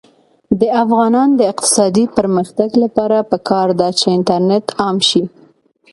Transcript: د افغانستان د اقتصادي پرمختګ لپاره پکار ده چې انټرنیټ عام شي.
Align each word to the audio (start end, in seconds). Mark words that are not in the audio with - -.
د 0.59 0.61
افغانستان 0.83 1.27
د 1.39 1.41
اقتصادي 1.51 2.05
پرمختګ 2.17 2.69
لپاره 2.83 3.17
پکار 3.31 3.67
ده 3.79 3.89
چې 3.99 4.05
انټرنیټ 4.17 4.65
عام 4.81 4.97
شي. 5.09 5.23